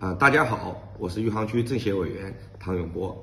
[0.00, 3.22] 啊，大家好，我是余杭区政协委员唐永波。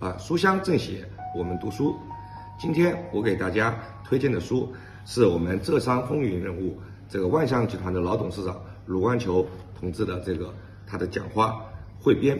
[0.00, 1.96] 啊，书香政协，我们读书。
[2.58, 3.72] 今天我给大家
[4.04, 9.46] 推荐的书是我们浙商风云人物这个万象集团的老董事长鲁冠球
[9.78, 10.52] 同志的这个
[10.84, 11.64] 他的讲话
[12.00, 12.36] 汇编。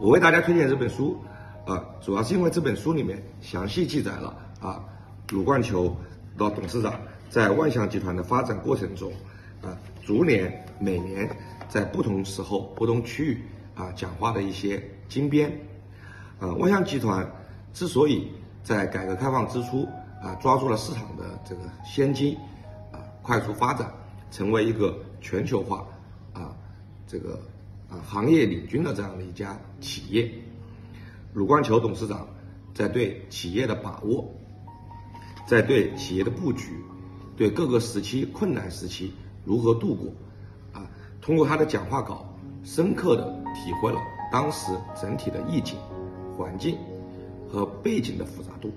[0.00, 1.22] 我为大家推荐这本书，
[1.66, 4.82] 啊，主要是因为这本书里面详细记载了啊，
[5.28, 5.94] 鲁冠球
[6.38, 6.94] 老董事长
[7.28, 9.12] 在万象集团的发展过程中，
[9.60, 11.28] 啊，逐年每年
[11.68, 13.42] 在不同时候、不同区域
[13.74, 15.52] 啊讲话的一些精编。
[16.38, 17.30] 呃，万象集团
[17.72, 18.30] 之所以
[18.62, 19.88] 在改革开放之初
[20.22, 22.36] 啊抓住了市场的这个先机，
[22.92, 23.92] 啊快速发展，
[24.30, 25.86] 成为一个全球化
[26.32, 26.54] 啊
[27.06, 27.40] 这个
[27.88, 30.30] 啊行业领军的这样的一家企业，
[31.32, 32.28] 鲁冠球董事长
[32.74, 34.30] 在对企业的把握，
[35.46, 36.78] 在对企业的布局，
[37.36, 40.12] 对各个时期困难时期如何度过，
[41.26, 42.24] 通过他的讲话稿，
[42.62, 45.76] 深刻的体会了当时整体的意境。
[46.36, 46.78] 环境
[47.50, 48.70] 和背景的复杂度，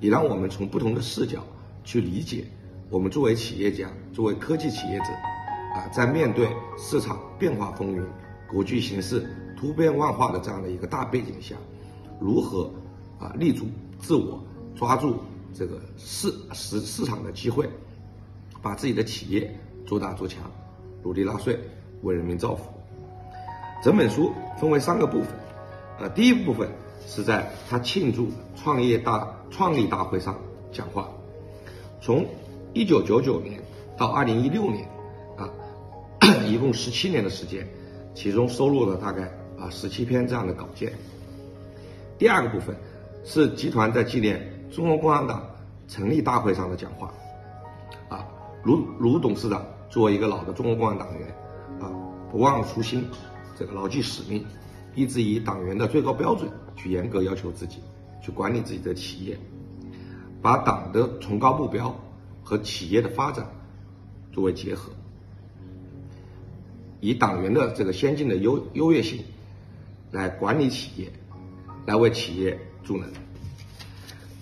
[0.00, 1.44] 也让我们从不同的视角
[1.84, 2.44] 去理解
[2.88, 5.04] 我们作为企业家、作为科技企业者
[5.74, 8.02] 啊，在面对市场变化风云、
[8.50, 9.24] 国际形势
[9.56, 11.54] 突变万化的这样的一个大背景下，
[12.18, 12.68] 如何
[13.20, 13.66] 啊立足
[14.00, 14.42] 自我，
[14.74, 15.20] 抓住
[15.54, 17.70] 这个市市市场的机会，
[18.60, 19.54] 把自己的企业
[19.86, 20.50] 做大做强，
[21.02, 21.58] 努力纳税，
[22.02, 22.64] 为人民造福。
[23.82, 25.28] 整本书分为三个部分。
[25.98, 26.68] 呃，第一部分
[27.06, 30.38] 是在他庆祝创业大创立大会上
[30.72, 31.10] 讲话，
[32.00, 32.24] 从
[32.72, 33.60] 一九九九年
[33.98, 34.88] 到二零一六年，
[35.36, 35.48] 啊，
[36.48, 37.68] 一共十七年的时间，
[38.14, 39.24] 其中收录了大概
[39.58, 40.92] 啊十七篇这样的稿件。
[42.16, 42.74] 第二个部分
[43.24, 45.42] 是集团在纪念中国共产党
[45.86, 47.12] 成立大会上的讲话，
[48.08, 48.26] 啊，
[48.62, 51.28] 卢卢董事长作为一个老的中国共产党员，
[51.80, 51.90] 啊，
[52.30, 53.04] 不忘初心，
[53.58, 54.42] 这个牢记使命。
[54.94, 57.78] 一直以党员的最高标准去严格要求自己，
[58.20, 59.38] 去管理自己的企业，
[60.42, 61.94] 把党的崇高目标
[62.42, 63.48] 和企业的发展
[64.32, 64.90] 作为结合，
[67.00, 69.22] 以党员的这个先进的优优越性
[70.10, 71.12] 来管理企业，
[71.86, 73.08] 来为企业助能。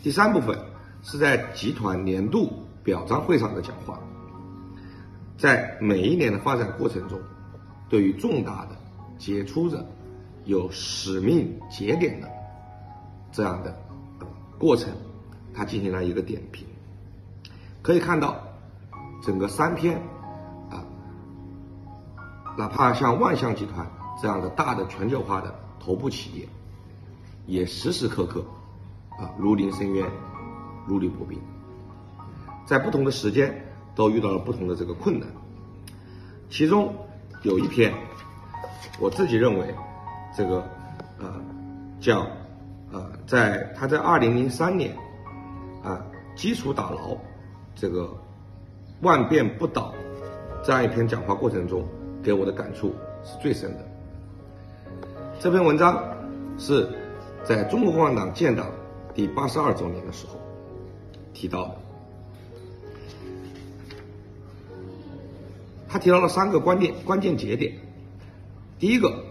[0.02, 0.58] 第三部分
[1.02, 2.50] 是在集团年度
[2.82, 4.00] 表彰会上的讲话，
[5.38, 7.18] 在每一年的发展过程中，
[7.88, 8.76] 对于重大的
[9.16, 9.86] 杰出的。
[10.44, 12.30] 有使命节点的
[13.30, 13.76] 这样的
[14.58, 14.90] 过程，
[15.52, 16.66] 他进行了一个点评。
[17.82, 18.42] 可以看到，
[19.22, 20.00] 整个三篇
[20.70, 20.80] 啊，
[22.56, 23.86] 哪怕像万象集团
[24.22, 26.48] 这样的大的全球化的头部企业，
[27.44, 28.42] 也时时刻刻
[29.18, 30.10] 啊如临深渊，
[30.86, 31.38] 如履薄冰，
[32.64, 33.67] 在不同的时间
[33.98, 35.28] 都遇到了不同的这个困难。
[36.48, 36.94] 其中
[37.42, 37.92] 有一篇，
[38.98, 39.74] 我自己认为。
[40.36, 40.62] 这个
[41.18, 41.34] 呃
[41.98, 42.24] 叫
[42.92, 44.96] 呃在他在二零零三年
[45.82, 46.00] 啊
[46.36, 47.16] 基础打牢
[47.74, 48.08] 这个
[49.00, 49.92] 万变不倒
[50.62, 51.84] 这样一篇讲话过程中
[52.22, 52.94] 给我的感触
[53.24, 53.84] 是最深的。
[55.40, 56.00] 这篇文章
[56.56, 56.88] 是
[57.42, 58.70] 在中国共产党建党
[59.12, 60.38] 第八十二周年的时候
[61.34, 61.76] 提到的，
[65.88, 67.72] 他提到了三个关键关键节点，
[68.78, 69.24] 第一个。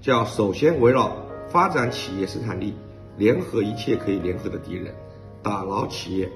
[0.00, 1.16] 叫首先围绕
[1.48, 2.74] 发展企业生产力，
[3.16, 4.94] 联合一切可以联合的敌人，
[5.42, 6.30] 打牢企业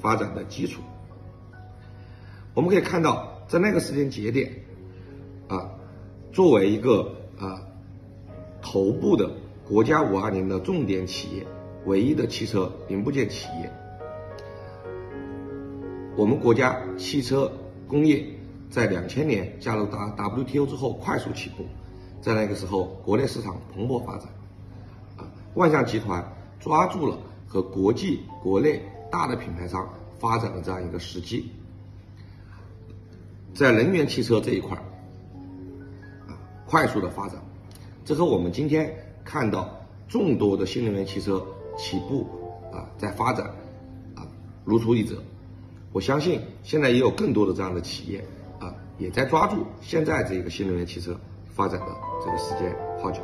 [0.00, 0.80] 发展的基础。
[2.54, 4.50] 我们可以看到，在那个时间节点，
[5.46, 5.68] 啊，
[6.32, 7.60] 作为一个啊
[8.62, 9.30] 头部的
[9.68, 11.46] 国家五二零的重点企业，
[11.84, 13.70] 唯一的汽车零部件企业，
[16.16, 17.52] 我们国家汽车
[17.86, 18.24] 工业
[18.72, 21.66] 在两千年加入 W WTO 之后快速起步。
[22.22, 24.28] 在那个时候，国内市场蓬勃发展，
[25.18, 26.24] 啊，万象集团
[26.58, 29.86] 抓住了和国际、国内大的品牌商
[30.18, 31.50] 发展的这样一个时机，
[33.52, 34.74] 在能源汽车这一块，
[36.28, 37.42] 啊，快速的发展，
[38.04, 38.90] 这和我们今天
[39.24, 41.44] 看到众多的新能源汽车
[41.76, 42.26] 起步
[42.72, 43.46] 啊，在发展，
[44.14, 44.24] 啊，
[44.64, 45.22] 如出一辙。
[45.92, 48.24] 我相信现在也有更多的这样的企业，
[49.02, 51.18] 也在抓住现在这个新能源汽车。
[51.54, 51.86] 发展的
[52.24, 53.20] 这个时间号角。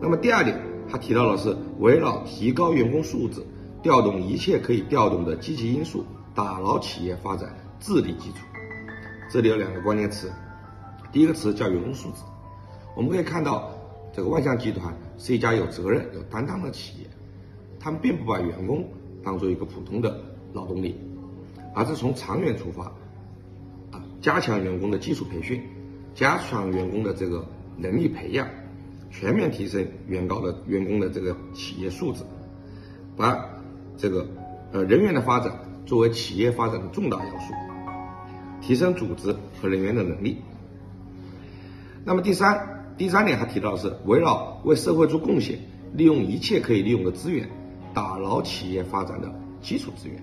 [0.00, 0.56] 那么第二点，
[0.88, 3.44] 他提到的是围绕提高员工素质，
[3.82, 6.04] 调动一切可以调动的积极因素，
[6.36, 8.36] 打牢企业发展智力基础。
[9.28, 10.30] 这里有两个关键词，
[11.10, 12.18] 第一个词叫员工素质。
[12.94, 13.72] 我们可以看到，
[14.12, 17.08] 这个万象集团是一家有责任、有担当的企业，
[17.80, 18.84] 他们并不把员工
[19.24, 20.16] 当做一个普通的
[20.52, 20.96] 劳动力，
[21.74, 22.92] 而是从长远出发，
[24.20, 25.62] 加强员工的技术培训。
[26.14, 27.46] 加强员工的这个
[27.76, 28.48] 能力培养，
[29.10, 32.22] 全面提升员高的员工的这个企业素质，
[33.18, 33.46] 把
[33.98, 34.26] 这个
[34.72, 35.52] 呃人员的发展
[35.84, 37.52] 作为企业发展的重大要素，
[38.62, 40.38] 提升组织和人员的能力。
[42.02, 45.58] 那么第三第三点，他提到的是围绕为社会做贡献，
[45.92, 47.46] 利用一切可以利用的资源，
[47.92, 49.30] 打牢企业发展的
[49.60, 50.16] 基础资源。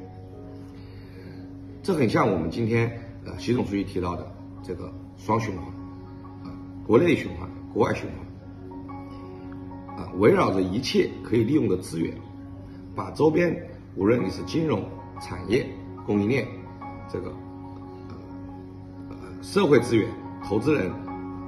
[1.83, 4.31] 这很像我们今天呃习总书记提到的
[4.61, 5.65] 这个双循环，
[6.43, 6.51] 啊，
[6.85, 12.13] 国内循环，国外循环，啊，围绕着一切可以利用的资源，
[12.95, 13.55] 把周边
[13.95, 14.83] 无论你是金融、
[15.21, 15.65] 产业、
[16.05, 16.47] 供应链，
[17.09, 17.29] 这个
[18.09, 18.15] 呃
[19.09, 20.09] 呃社会资源、
[20.43, 20.89] 投资人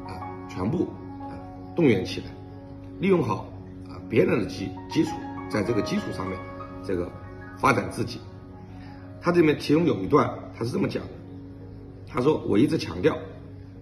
[0.08, 0.88] 啊，全部
[1.22, 1.36] 啊
[1.76, 2.28] 动员起来，
[3.00, 3.48] 利用好
[3.90, 5.12] 啊别人的基基础，
[5.50, 6.38] 在这个基础上面，
[6.84, 7.12] 这个
[7.58, 8.20] 发展自己。
[9.20, 11.10] 他这里面其中有一段，他是这么讲的：
[12.16, 13.18] 他说，我一直强调，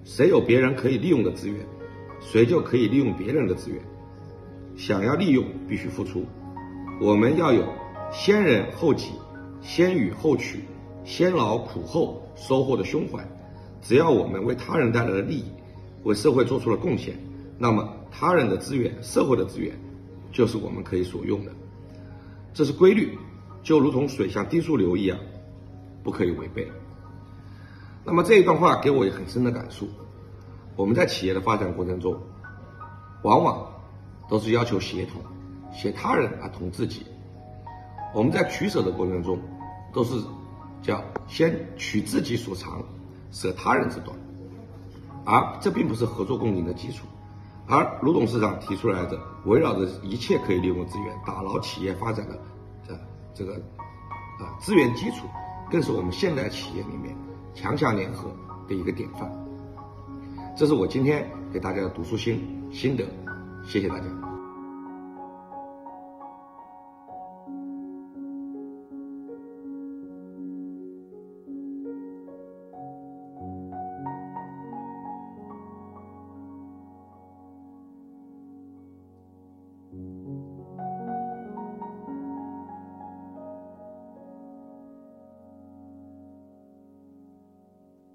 [0.03, 1.63] 谁有别人可以利用的资源，
[2.19, 3.79] 谁就可以利用别人的资源。
[4.75, 6.25] 想要利用，必须付出。
[6.99, 7.63] 我们要有
[8.11, 9.11] 先人后己、
[9.61, 10.61] 先予后取、
[11.03, 13.23] 先劳苦后收获的胸怀。
[13.83, 15.45] 只要我们为他人带来了利益，
[16.03, 17.13] 为社会做出了贡献，
[17.59, 19.77] 那么他人的资源、社会的资源，
[20.31, 21.51] 就是我们可以所用的。
[22.51, 23.15] 这是规律，
[23.61, 25.19] 就如同水向低处流一样。
[26.03, 26.67] 不可以违背。
[28.05, 29.87] 那么这一段话给我很深的感触。
[30.75, 32.17] 我们在企业的发展过程中，
[33.23, 33.65] 往往
[34.29, 35.21] 都是要求协同，
[35.71, 37.05] 协他人而同自己。
[38.13, 39.39] 我们在取舍的过程中，
[39.93, 40.15] 都是
[40.81, 42.83] 叫先取自己所长，
[43.31, 44.17] 舍他人之短。
[45.25, 47.05] 而这并不是合作共赢的基础。
[47.65, 52.37] 而卢董事长提出来的，围绕着一切可以利用资源，打牢企业发展的
[52.85, 52.93] 这
[53.33, 53.53] 这个
[54.39, 55.27] 啊资源基础。
[55.71, 57.15] 更是我们现代企业里面
[57.53, 58.29] 强强联合
[58.67, 59.31] 的一个典范。
[60.57, 62.41] 这是我今天给大家的读书心
[62.71, 63.05] 心得，
[63.65, 64.32] 谢谢大家。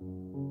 [0.00, 0.47] Música